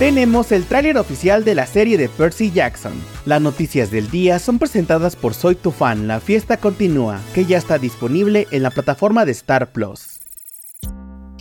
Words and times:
tenemos 0.00 0.50
el 0.50 0.64
tráiler 0.64 0.96
oficial 0.96 1.44
de 1.44 1.54
la 1.54 1.66
serie 1.66 1.98
de 1.98 2.08
Percy 2.08 2.50
Jackson. 2.50 2.94
Las 3.26 3.42
noticias 3.42 3.90
del 3.90 4.10
día 4.10 4.38
son 4.38 4.58
presentadas 4.58 5.14
por 5.14 5.34
Soy 5.34 5.56
tu 5.56 5.72
fan, 5.72 6.08
la 6.08 6.20
fiesta 6.20 6.56
continúa, 6.56 7.20
que 7.34 7.44
ya 7.44 7.58
está 7.58 7.76
disponible 7.76 8.48
en 8.50 8.62
la 8.62 8.70
plataforma 8.70 9.26
de 9.26 9.32
Star 9.32 9.72
Plus. 9.72 10.19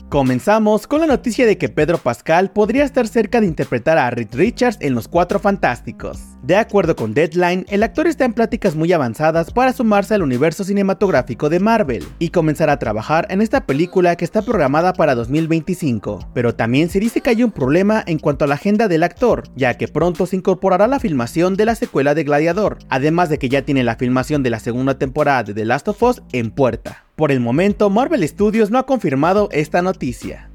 Comenzamos 0.10 0.88
con 0.88 1.02
la 1.02 1.06
noticia 1.06 1.46
de 1.46 1.60
que 1.60 1.70
Pedro 1.70 2.00
Pascal 2.00 2.50
podría 2.50 2.84
estar 2.84 3.08
cerca 3.08 3.40
de 3.40 3.46
interpretar 3.46 4.00
a 4.00 4.10
Reed 4.10 4.30
Richards 4.34 4.80
en 4.82 4.96
Los 4.96 5.08
Cuatro 5.08 5.38
Fantásticos. 5.38 6.20
De 6.42 6.56
acuerdo 6.56 6.96
con 6.96 7.14
Deadline, 7.14 7.64
el 7.70 7.84
actor 7.84 8.08
está 8.08 8.26
en 8.26 8.34
pláticas 8.34 8.76
muy 8.76 8.92
avanzadas 8.92 9.52
para 9.52 9.72
sumarse 9.72 10.16
al 10.16 10.24
universo 10.24 10.64
cinematográfico 10.64 11.48
de 11.50 11.60
Marvel 11.60 12.08
y 12.18 12.30
comenzar 12.30 12.72
a 12.72 12.80
trabajar 12.80 13.28
en 13.30 13.44
esta 13.44 13.68
película 13.68 14.16
que 14.16 14.26
está 14.26 14.42
programada 14.42 14.94
para 14.94 15.14
2025. 15.14 16.32
Pero 16.34 16.56
también 16.56 16.90
se 16.90 17.00
dice 17.00 17.22
que 17.22 17.30
hay 17.30 17.44
un 17.44 17.52
problema 17.52 18.04
en 18.08 18.18
cuanto 18.18 18.46
a 18.46 18.48
la 18.48 18.56
agenda 18.56 18.88
del 18.88 19.04
actor, 19.04 19.44
ya 19.56 19.76
que 19.76 19.88
pronto 19.88 20.26
se 20.26 20.38
incorporará 20.38 20.88
la 20.88 21.00
filmación 21.00 21.56
de 21.56 21.66
la 21.66 21.76
secuela 21.76 22.16
de 22.16 22.24
Gladiador, 22.24 22.80
además 22.90 23.30
de 23.30 23.38
que 23.38 23.50
ya 23.50 23.62
tiene 23.62 23.84
la 23.84 23.98
filmación 23.98 24.42
de 24.42 24.50
la 24.50 24.60
segunda 24.60 24.98
temporada 24.98 25.44
de 25.44 25.54
The 25.54 25.66
Last 25.66 25.88
of 25.88 26.02
Us 26.02 26.24
en 26.32 26.50
puerta. 26.50 27.06
Por 27.20 27.34
el 27.34 27.42
momento, 27.42 27.90
Marvel 27.90 28.26
Studios 28.26 28.72
no 28.72 28.80
ha 28.80 28.86
confirmado 28.86 29.50
esta 29.52 29.82
noticia. 29.82 30.49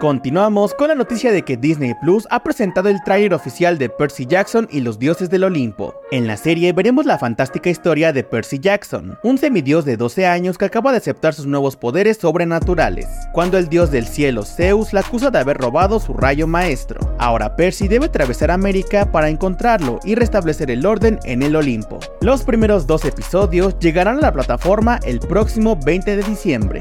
Continuamos 0.00 0.72
con 0.72 0.88
la 0.88 0.94
noticia 0.94 1.30
de 1.30 1.42
que 1.42 1.58
Disney 1.58 1.92
Plus 2.00 2.26
ha 2.30 2.42
presentado 2.42 2.88
el 2.88 3.02
tráiler 3.04 3.34
oficial 3.34 3.76
de 3.76 3.90
Percy 3.90 4.24
Jackson 4.24 4.66
y 4.70 4.80
los 4.80 4.98
dioses 4.98 5.28
del 5.28 5.44
Olimpo. 5.44 5.94
En 6.10 6.26
la 6.26 6.38
serie 6.38 6.72
veremos 6.72 7.04
la 7.04 7.18
fantástica 7.18 7.68
historia 7.68 8.10
de 8.10 8.24
Percy 8.24 8.60
Jackson, 8.60 9.18
un 9.22 9.36
semidios 9.36 9.84
de 9.84 9.98
12 9.98 10.24
años 10.24 10.56
que 10.56 10.64
acaba 10.64 10.92
de 10.92 10.96
aceptar 10.96 11.34
sus 11.34 11.44
nuevos 11.44 11.76
poderes 11.76 12.16
sobrenaturales, 12.16 13.08
cuando 13.34 13.58
el 13.58 13.68
dios 13.68 13.90
del 13.90 14.06
cielo 14.06 14.46
Zeus 14.46 14.94
la 14.94 15.00
acusa 15.00 15.30
de 15.30 15.38
haber 15.38 15.58
robado 15.58 16.00
su 16.00 16.14
rayo 16.14 16.46
maestro. 16.46 16.98
Ahora 17.18 17.54
Percy 17.54 17.86
debe 17.86 18.06
atravesar 18.06 18.50
América 18.50 19.12
para 19.12 19.28
encontrarlo 19.28 20.00
y 20.02 20.14
restablecer 20.14 20.70
el 20.70 20.86
orden 20.86 21.18
en 21.24 21.42
el 21.42 21.54
Olimpo. 21.54 22.00
Los 22.22 22.44
primeros 22.44 22.86
dos 22.86 23.04
episodios 23.04 23.78
llegarán 23.78 24.16
a 24.16 24.22
la 24.22 24.32
plataforma 24.32 24.98
el 25.04 25.20
próximo 25.20 25.76
20 25.76 26.16
de 26.16 26.22
diciembre. 26.22 26.80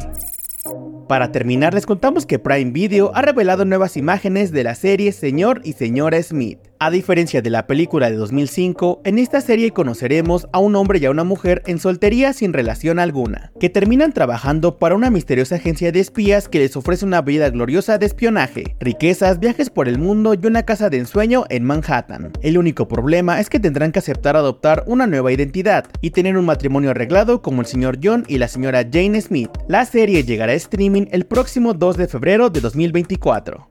Para 1.09 1.31
terminar, 1.31 1.73
les 1.73 1.87
contamos 1.87 2.27
que 2.27 2.37
Prime 2.37 2.69
Video 2.69 3.11
ha 3.15 3.23
revelado 3.23 3.65
nuevas 3.65 3.97
imágenes 3.97 4.51
de 4.51 4.63
la 4.63 4.75
serie 4.75 5.11
Señor 5.11 5.59
y 5.63 5.73
Señora 5.73 6.21
Smith. 6.21 6.68
A 6.81 6.91
diferencia 6.91 7.41
de 7.41 7.49
la 7.49 7.67
película 7.67 8.09
de 8.09 8.15
2005, 8.15 9.01
en 9.03 9.19
esta 9.19 9.41
serie 9.41 9.71
conoceremos 9.71 10.47
a 10.53 10.59
un 10.59 10.77
hombre 10.77 10.99
y 10.99 11.05
a 11.07 11.11
una 11.11 11.25
mujer 11.25 11.61
en 11.65 11.77
soltería 11.77 12.31
sin 12.31 12.53
relación 12.53 12.99
alguna, 12.99 13.51
que 13.59 13.69
terminan 13.69 14.13
trabajando 14.13 14.77
para 14.77 14.95
una 14.95 15.09
misteriosa 15.09 15.55
agencia 15.55 15.91
de 15.91 15.99
espías 15.99 16.47
que 16.47 16.59
les 16.59 16.77
ofrece 16.77 17.03
una 17.03 17.21
vida 17.21 17.49
gloriosa 17.49 17.97
de 17.97 18.05
espionaje, 18.05 18.77
riquezas, 18.79 19.41
viajes 19.41 19.69
por 19.69 19.89
el 19.89 19.97
mundo 19.97 20.33
y 20.33 20.47
una 20.47 20.63
casa 20.63 20.89
de 20.89 20.99
ensueño 20.99 21.43
en 21.49 21.65
Manhattan. 21.65 22.31
El 22.41 22.57
único 22.57 22.87
problema 22.87 23.41
es 23.41 23.49
que 23.49 23.59
tendrán 23.59 23.91
que 23.91 23.99
aceptar 23.99 24.37
adoptar 24.37 24.85
una 24.87 25.05
nueva 25.05 25.33
identidad 25.33 25.83
y 25.99 26.11
tener 26.11 26.37
un 26.37 26.45
matrimonio 26.45 26.91
arreglado 26.91 27.41
como 27.41 27.59
el 27.59 27.67
señor 27.67 27.99
John 28.01 28.23
y 28.29 28.37
la 28.37 28.47
señora 28.47 28.87
Jane 28.89 29.19
Smith. 29.19 29.51
La 29.67 29.83
serie 29.83 30.23
llegará 30.23 30.53
a 30.53 30.55
streaming 30.55 31.07
el 31.11 31.25
próximo 31.25 31.73
2 31.73 31.97
de 31.97 32.07
febrero 32.07 32.49
de 32.49 32.61
2024. 32.61 33.67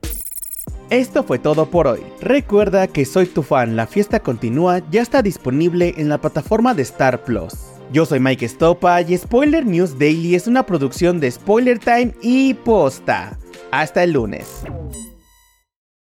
Esto 0.90 1.22
fue 1.22 1.38
todo 1.38 1.66
por 1.66 1.86
hoy. 1.86 2.00
Recuerda 2.22 2.86
que 2.86 3.04
Soy 3.04 3.26
tu 3.26 3.42
fan, 3.42 3.76
la 3.76 3.86
fiesta 3.86 4.20
continúa, 4.20 4.80
ya 4.90 5.02
está 5.02 5.20
disponible 5.20 5.94
en 5.98 6.08
la 6.08 6.18
plataforma 6.18 6.72
de 6.72 6.82
Star 6.82 7.24
Plus. 7.24 7.52
Yo 7.92 8.06
soy 8.06 8.20
Mike 8.20 8.48
Stopa 8.48 9.02
y 9.02 9.16
Spoiler 9.16 9.66
News 9.66 9.98
Daily 9.98 10.34
es 10.34 10.46
una 10.46 10.64
producción 10.64 11.20
de 11.20 11.30
Spoiler 11.30 11.78
Time 11.78 12.14
y 12.22 12.54
Posta. 12.54 13.38
Hasta 13.70 14.02
el 14.02 14.12
lunes. 14.12 14.64